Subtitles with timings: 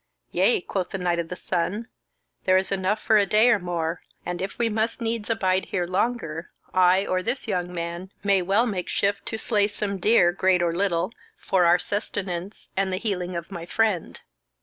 [0.31, 1.87] "Yea," quoth the Knight of the Sun;
[2.45, 5.85] "there is enough for a day or more, and if we must needs abide here
[5.85, 10.63] longer, I or this young man may well make shift to slay some deer, great
[10.63, 14.19] or little, for our sustenance and the healing of my friend."